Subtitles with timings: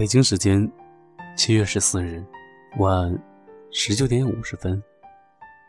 [0.00, 0.66] 北京时间
[1.36, 2.24] 七月十四日
[2.78, 3.22] 晚
[3.70, 4.82] 十九点五十分，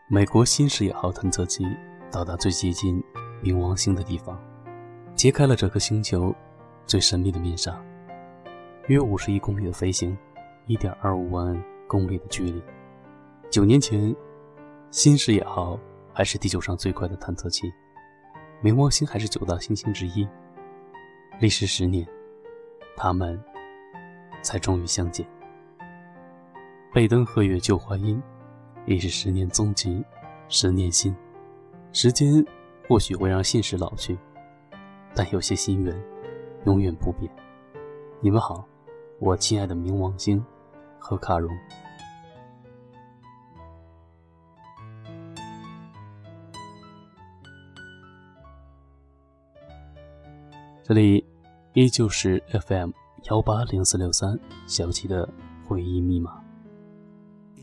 [0.08, 1.66] 美国新视野号探测器
[2.10, 3.04] 到达最接近
[3.42, 4.40] 冥王星的地方，
[5.14, 6.34] 揭开了这颗星球
[6.86, 7.78] 最神秘的面纱。
[8.86, 10.16] 约五十亿公里的飞行，
[10.66, 12.62] 一点二五万公里的距离。
[13.50, 14.16] 九年前，
[14.90, 15.78] 新视野号
[16.10, 17.70] 还是地球上最快的探测器，
[18.62, 20.26] 冥王星还是九大行星之一。
[21.38, 22.08] 历时十年，
[22.96, 23.38] 他们
[24.42, 25.26] 才终于相见。
[26.92, 28.22] 贝登鹤月旧话音，
[28.84, 30.04] 已是十年踪迹，
[30.48, 31.14] 十年心。
[31.94, 32.44] 时间
[32.88, 34.18] 或许会让现实老去，
[35.14, 35.94] 但有些心愿
[36.66, 37.30] 永远不变。
[38.20, 38.66] 你们好，
[39.18, 40.44] 我亲爱的冥王星
[40.98, 41.50] 和卡戎。
[50.82, 51.24] 这里
[51.74, 52.90] 依旧是 FM
[53.30, 55.28] 幺八零四六三小七的
[55.66, 56.40] 回忆密码。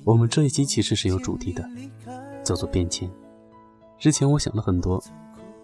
[0.06, 1.68] 我们这一期其实是有主题的，
[2.44, 3.10] 叫做变迁。
[3.98, 5.04] 之前我想了很多，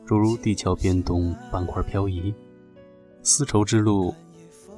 [0.05, 2.33] 诸如地壳变动、板块漂移、
[3.23, 4.13] 丝绸之路，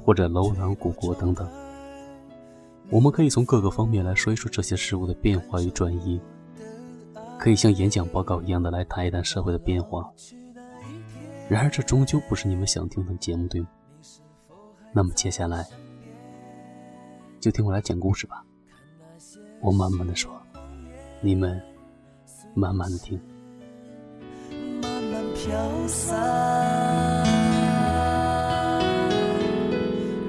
[0.04, 1.48] 或者楼兰古国等等。
[2.88, 6.20] 我们可以从各个方面来说一说这些事物的变化与转移，
[7.38, 10.08] 可以像演讲报告一样的来谈一谈社会的变化。
[11.48, 13.68] 然而，这终究不是你们想听的节目，对吗？
[14.98, 15.64] 那么接下来，
[17.38, 18.44] 就听我来讲故事吧。
[19.60, 20.28] 我慢慢的说，
[21.20, 21.62] 你们
[22.52, 23.16] 慢慢的听。
[24.82, 27.24] 慢慢飘散，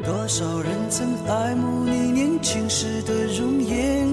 [0.03, 4.08] 多少人曾爱慕你年轻时的容颜，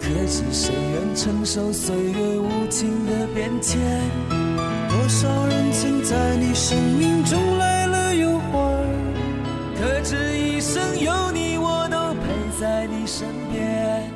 [0.00, 3.78] 可知谁愿承受岁月无情的变迁？
[4.88, 7.73] 多少人曾在你生命中来
[11.02, 14.10] 有你，我都陪在你身边。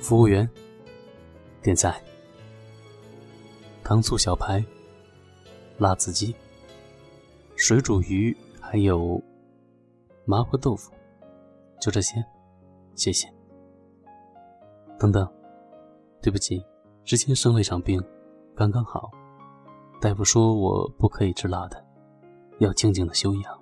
[0.00, 0.48] 服务员，
[1.62, 2.00] 点菜。
[3.82, 4.64] 糖醋小排、
[5.78, 6.34] 辣子鸡、
[7.56, 9.22] 水煮鱼，还有
[10.24, 10.90] 麻婆豆腐，
[11.80, 12.24] 就这些。
[12.94, 13.26] 谢谢。
[14.98, 15.28] 等等，
[16.22, 16.64] 对不起，
[17.04, 18.02] 之前生了一场病，
[18.56, 19.10] 刚刚好。
[20.00, 21.84] 大夫说我不可以吃辣的，
[22.58, 23.58] 要静静的休养，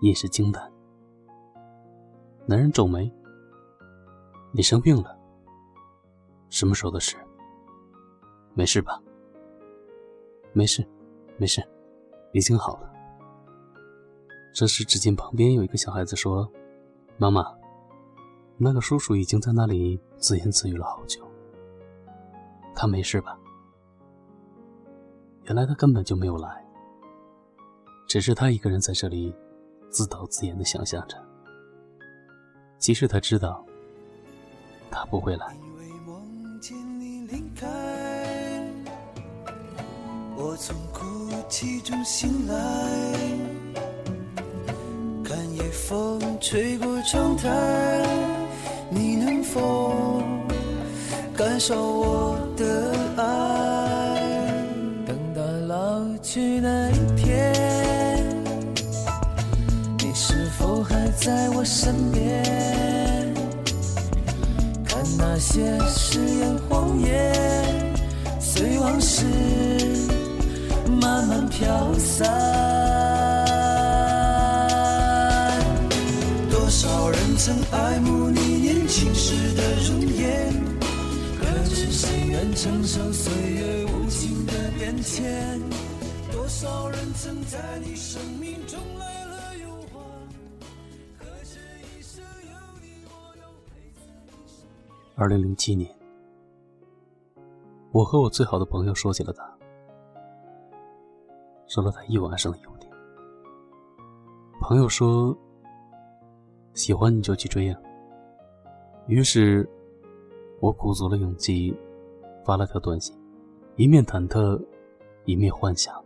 [0.00, 0.72] 饮食清淡。
[2.44, 3.12] 男人皱眉
[4.52, 5.16] ：“你生病了？
[6.48, 7.16] 什么时候的事？
[8.54, 9.00] 没事吧？
[10.52, 10.84] 没事，
[11.36, 11.62] 没事，
[12.32, 12.92] 已经好了。”
[14.52, 16.50] 这时，只见旁边有一个小孩子说
[17.18, 17.46] ：“妈妈。”
[18.58, 21.22] 那个叔叔已经在那里自言自语了好久。
[22.74, 23.38] 他没事吧？
[25.46, 26.48] 原来他根本就没有来，
[28.08, 29.32] 只是他一个人在这里
[29.90, 31.16] 自导自演的想象着。
[32.78, 33.64] 即使他知道，
[34.90, 35.56] 他不会来。
[40.36, 42.54] 我从哭泣中醒来，
[45.22, 48.04] 看夜风吹过窗台。
[48.90, 50.22] 你能否
[51.36, 52.95] 感受我的
[56.22, 57.52] 去那一天，
[59.98, 63.34] 你是否还在我身边？
[64.84, 67.94] 看那些誓言谎言，
[68.40, 69.24] 随往事
[71.00, 72.26] 慢慢飘散。
[76.50, 78.40] 多少人曾爱慕你？
[78.40, 80.52] 年轻时的容颜，
[81.38, 85.65] 可知谁愿承受岁月无情的变迁？
[86.56, 90.00] 多少人曾在你生命中来了又还？
[91.18, 95.12] 可知一生有你，我都陪在你身边。
[95.16, 95.94] 二零零七年，
[97.92, 99.46] 我和我最好的朋友说起了他，
[101.66, 102.90] 说了他一晚上的优点。
[104.62, 105.36] 朋友说
[106.72, 107.78] ：“喜欢你就去追呀。”
[109.08, 109.68] 于是，
[110.60, 111.76] 我鼓足了勇气，
[112.46, 113.14] 发了条短信，
[113.76, 114.58] 一面忐忑，
[115.26, 116.02] 一面幻想：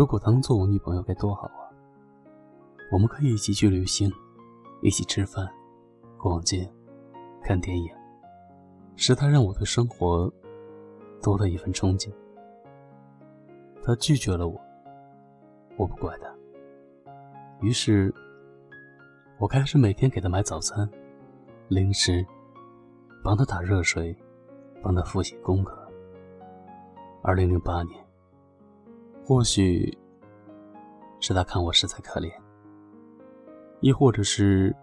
[0.00, 1.68] 如果她能做我女朋友该多好啊！
[2.90, 4.10] 我们可以一起去旅行，
[4.80, 5.46] 一起吃饭、
[6.16, 6.66] 逛街、
[7.42, 7.86] 看电影，
[8.96, 10.32] 使她让我对生活
[11.22, 12.10] 多了一份憧憬。
[13.82, 14.58] 她拒绝了我，
[15.76, 16.34] 我不怪她。
[17.60, 18.10] 于是，
[19.38, 20.88] 我开始每天给她买早餐。
[21.68, 22.24] 零食，
[23.22, 24.16] 帮他打热水，
[24.80, 25.78] 帮他复习功课。
[27.22, 27.99] 二零零八年，
[29.30, 29.96] 或许
[31.20, 32.28] 是他看我实在可怜，
[33.78, 34.74] 亦或者是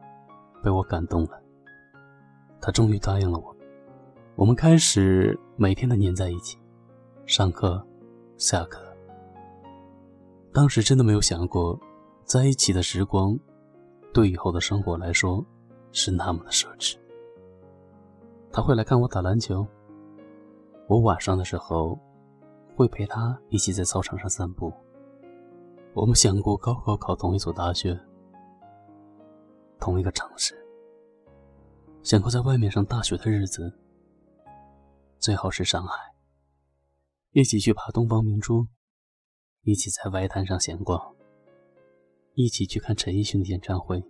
[0.63, 1.31] 被我感动了，
[2.61, 3.53] 他终于答应了我。
[4.37, 6.57] 我们开始每天的黏在一起，
[7.25, 7.85] 上课、
[8.37, 8.81] 下课。
[10.53, 11.77] 当时真的没有想过，
[12.23, 13.37] 在一起的时光，
[14.13, 15.45] 对以后的生活来说，
[15.91, 16.95] 是那么的奢侈。
[18.49, 19.67] 他会来看我打篮球，
[20.87, 21.99] 我晚上的时候，
[22.77, 24.71] 会陪他一起在操场上散步。
[25.95, 27.99] 我们想过高考考同一所大学，
[29.79, 30.55] 同一个城市，
[32.03, 33.75] 想过在外面上大学的日子，
[35.17, 36.13] 最好是上海，
[37.31, 38.67] 一起去爬东方明珠。
[39.63, 41.13] 一起在外滩上闲逛，
[42.35, 44.01] 一起去看陈奕迅的演唱会。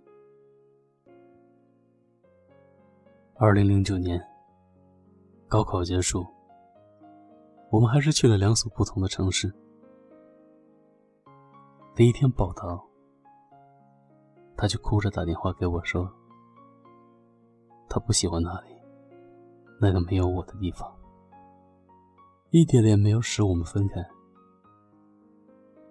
[3.34, 4.24] 二零零九年，
[5.48, 6.24] 高考结束，
[7.70, 9.52] 我们还是去了两所不同的城市。
[11.94, 12.82] 第一天报道，
[14.56, 16.10] 他就哭着打电话给我说，
[17.88, 18.68] 他不喜欢那里，
[19.80, 20.90] 那个没有我的地方。
[22.50, 23.96] 异地恋没有使我们分开。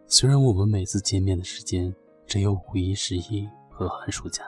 [0.07, 1.94] 虽然我们每次见面的时间
[2.25, 4.44] 只有五一、十一和寒暑假，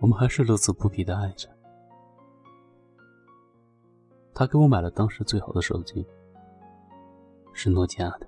[0.00, 1.48] 我们还是乐此不疲的爱着。
[4.34, 6.04] 他给我买了当时最好的手机，
[7.52, 8.26] 是诺基亚的。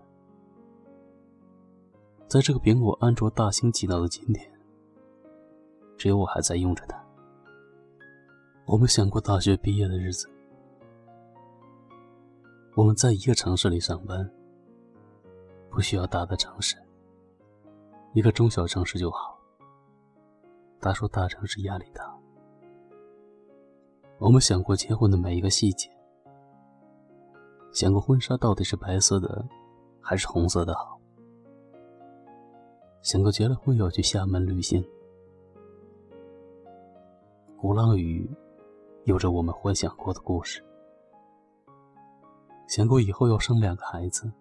[2.29, 4.51] 在这个苹果、安卓大行其道的今天，
[5.97, 7.05] 只有我还在用着它。
[8.67, 10.31] 我们想过大学毕业的日子，
[12.75, 14.31] 我们在一个城市里上班。
[15.69, 16.75] 不需要大的城市，
[18.15, 19.39] 一个中小城市就好。
[20.81, 22.17] 他说大城市压力大。
[24.19, 25.91] 我们想过结婚的每一个细节，
[27.77, 29.47] 想过婚纱到底是白色的
[30.01, 30.99] 还是红色的好，
[33.03, 34.83] 想过结了婚要去厦门旅行。
[37.59, 38.27] 鼓浪屿
[39.05, 40.65] 有着我们幻想过的故事，
[42.67, 44.33] 想过以后要生两个孩子。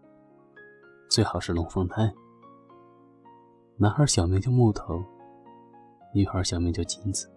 [1.09, 2.09] 最好是龙凤胎，
[3.75, 5.03] 男孩小名叫木头，
[6.13, 7.29] 女孩小名叫金子。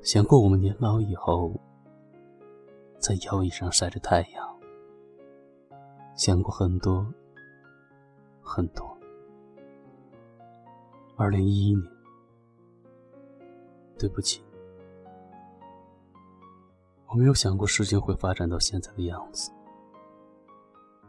[0.00, 1.52] 想过我们年老以后，
[3.02, 4.60] 在摇椅上晒着太阳。
[6.14, 7.04] 想过很多，
[8.40, 8.96] 很多。
[11.16, 11.92] 二零一一年，
[13.98, 14.40] 对不起，
[17.08, 19.50] 我没有想过事情会发展到现在的样子。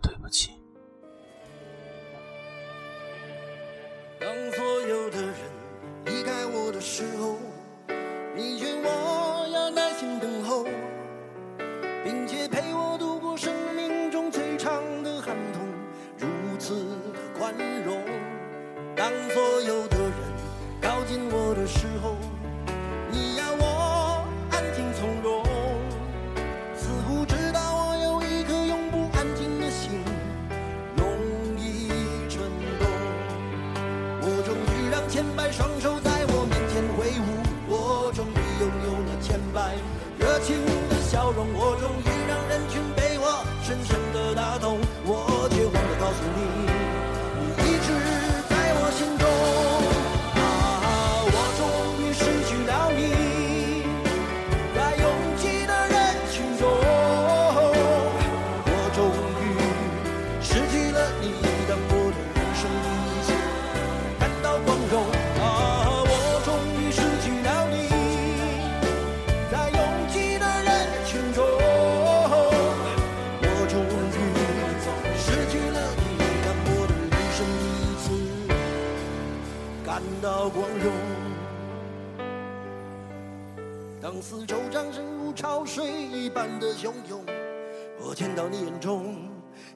[0.01, 0.62] 对不起。
[17.85, 18.01] 容。
[18.95, 20.13] 当所有的人
[20.81, 22.42] 靠近我的时候。
[79.93, 80.91] 感到光荣。
[84.01, 87.23] 当四周掌声如潮水一般的汹涌，
[88.01, 89.29] 我见到你眼中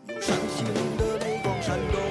[0.08, 0.66] 有伤心
[0.98, 2.02] 的泪光闪动。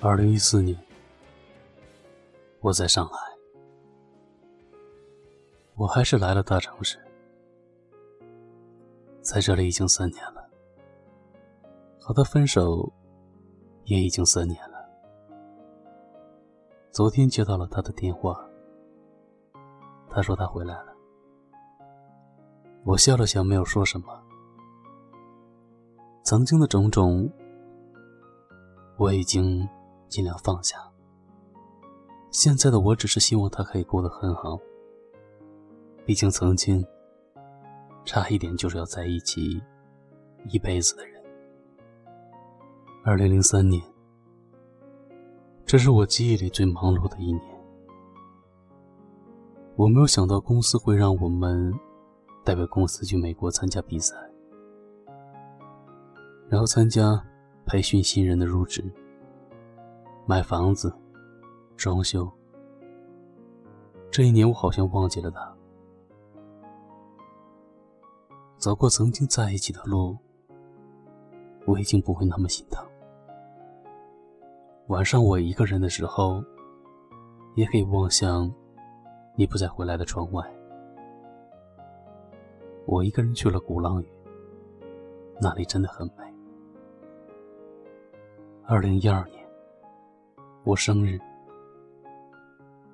[0.00, 0.76] 二零一四年，
[2.58, 3.16] 我在上海，
[5.78, 6.98] 我还是来了大城市。
[9.22, 10.44] 在这里已经三年了，
[12.00, 12.92] 和他分手
[13.84, 14.76] 也已经三年了。
[16.90, 18.44] 昨天接到了他的电话，
[20.10, 20.92] 他说他回来了。
[22.84, 24.20] 我笑了笑，没有说什么。
[26.24, 27.30] 曾经的种种
[28.96, 29.66] 我已经
[30.08, 30.76] 尽量放下。
[32.32, 34.58] 现在的我只是希望他可以过得很好。
[36.08, 36.82] 毕竟曾经，
[38.06, 39.62] 差一点就是要在一起
[40.48, 41.22] 一辈子的人。
[43.04, 43.78] 二零零三年，
[45.66, 47.42] 这是我记忆里最忙碌的一年。
[49.76, 51.70] 我没有想到公司会让我们
[52.42, 54.16] 代表公司去美国参加比赛，
[56.48, 57.22] 然后参加
[57.66, 58.82] 培训新人的入职、
[60.24, 60.90] 买房子、
[61.76, 62.26] 装修。
[64.10, 65.57] 这一年，我好像忘记了他。
[68.58, 70.16] 走过曾经在一起的路，
[71.64, 72.84] 我已经不会那么心疼。
[74.88, 76.42] 晚上我一个人的时候，
[77.54, 78.52] 也可以望向
[79.36, 80.44] 你不再回来的窗外。
[82.84, 84.08] 我一个人去了鼓浪屿，
[85.40, 86.24] 那里真的很美。
[88.66, 89.48] 二零一二年，
[90.64, 91.16] 我生日，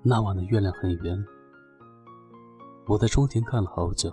[0.02, 1.24] 那晚的月亮很圆，
[2.86, 4.12] 我在窗前看了好久。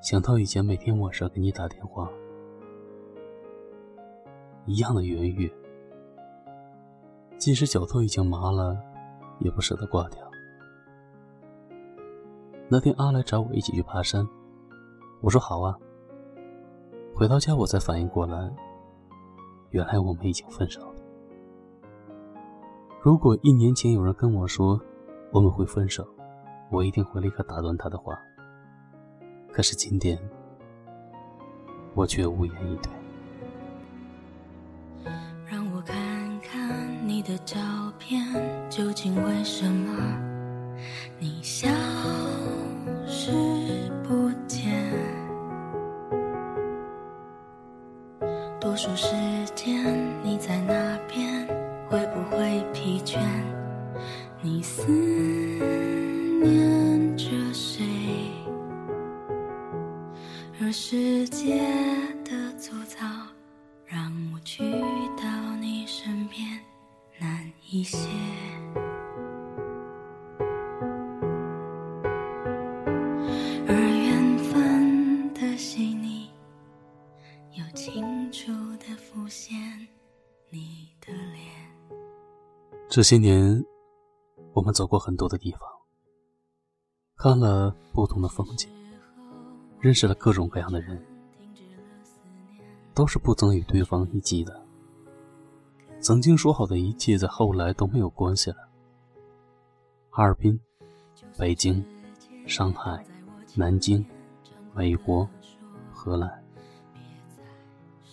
[0.00, 2.10] 想到以前每天晚上给你打电话，
[4.64, 5.52] 一样的圆月，
[7.36, 8.74] 即使脚都已经麻了，
[9.40, 10.26] 也不舍得挂掉。
[12.66, 14.26] 那天阿来找我一起去爬山，
[15.20, 15.76] 我说好啊。
[17.14, 18.50] 回到家我才反应过来，
[19.68, 20.94] 原来我们已经分手了。
[23.02, 24.80] 如果一年前有人跟我说
[25.30, 26.06] 我们会分手，
[26.70, 28.18] 我一定会立刻打断他的话。
[29.52, 30.18] 可是今天，
[31.94, 32.90] 我却无言以对。
[35.50, 35.96] 让我看
[36.40, 37.56] 看你的照
[37.98, 38.24] 片，
[38.70, 39.92] 究竟为什么
[41.18, 41.68] 你消
[43.06, 43.32] 失
[44.04, 44.90] 不见？
[48.60, 49.14] 多数时
[49.54, 49.84] 间
[50.22, 51.46] 你在那边，
[51.88, 53.18] 会不会疲倦？
[54.40, 54.84] 你思
[67.80, 67.96] 一些。
[73.66, 76.28] 而缘分的细腻，
[77.54, 79.58] 又清楚的浮现
[80.50, 81.40] 你的脸。
[82.90, 83.64] 这些年，
[84.52, 85.60] 我们走过很多的地方，
[87.16, 88.68] 看了不同的风景，
[89.78, 91.02] 认识了各种各样的人，
[92.92, 94.59] 都是不曾与对方一起的。
[96.00, 98.56] 曾经说好的一切，在后来都没有关系了。
[100.08, 100.58] 哈尔滨、
[101.36, 101.84] 北京、
[102.46, 103.04] 上海、
[103.54, 104.04] 南京、
[104.74, 105.28] 美国、
[105.92, 106.42] 荷兰，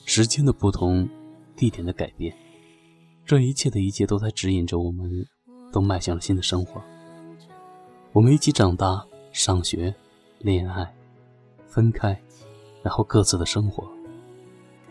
[0.06, 1.08] 时间的不同，
[1.56, 2.36] 地点的改变，
[3.26, 5.26] 这一切的一切都在指引着我们，
[5.72, 6.82] 都迈向了新的生活。
[8.12, 9.96] 我们一起长大、上学、
[10.40, 10.94] 恋爱、
[11.68, 12.20] 分开，
[12.84, 13.88] 然后各自的生活。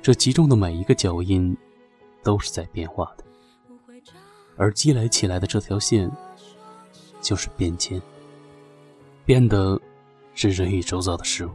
[0.00, 1.56] 这其中的每一个脚印，
[2.26, 3.24] 都是在变化的，
[4.56, 6.10] 而积累起来的这条线，
[7.20, 8.02] 就是变迁。
[9.24, 9.80] 变的
[10.34, 11.50] 是人与周遭的事物，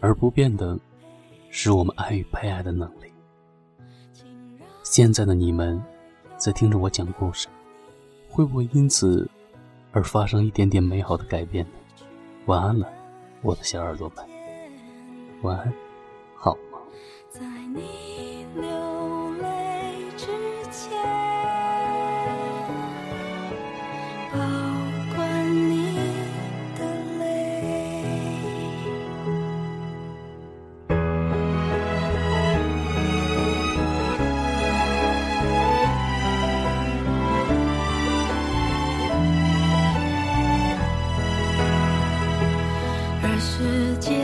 [0.00, 0.78] 而不变的
[1.48, 3.10] 是我们爱与被爱的能力。
[4.82, 5.82] 现在的你们，
[6.36, 7.48] 在听着我讲故事，
[8.28, 9.26] 会不会因此
[9.92, 11.72] 而发生一点点美好的改变呢？
[12.44, 12.86] 晚安了，
[13.40, 14.26] 我的小耳朵们，
[15.40, 15.72] 晚安，
[16.36, 18.03] 好梦。
[43.56, 44.23] 世界。